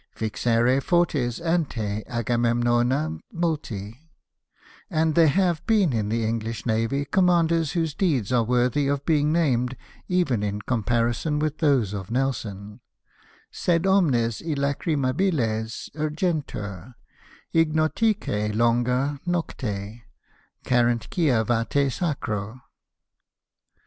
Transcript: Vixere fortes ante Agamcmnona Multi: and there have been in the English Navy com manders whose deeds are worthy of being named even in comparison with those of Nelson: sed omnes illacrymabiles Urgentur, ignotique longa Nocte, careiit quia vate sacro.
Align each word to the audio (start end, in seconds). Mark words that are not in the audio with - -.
Vixere 0.15 0.81
fortes 0.81 1.39
ante 1.39 2.03
Agamcmnona 2.09 3.19
Multi: 3.31 3.99
and 4.89 5.13
there 5.13 5.27
have 5.27 5.63
been 5.67 5.93
in 5.93 6.09
the 6.09 6.25
English 6.25 6.65
Navy 6.65 7.05
com 7.05 7.27
manders 7.27 7.73
whose 7.73 7.93
deeds 7.93 8.31
are 8.31 8.43
worthy 8.43 8.87
of 8.87 9.05
being 9.05 9.31
named 9.31 9.77
even 10.07 10.41
in 10.41 10.59
comparison 10.63 11.37
with 11.37 11.59
those 11.59 11.93
of 11.93 12.09
Nelson: 12.09 12.79
sed 13.51 13.85
omnes 13.85 14.41
illacrymabiles 14.41 15.91
Urgentur, 15.93 16.95
ignotique 17.53 18.55
longa 18.55 19.19
Nocte, 19.27 20.01
careiit 20.65 21.11
quia 21.11 21.43
vate 21.43 21.91
sacro. 21.91 22.59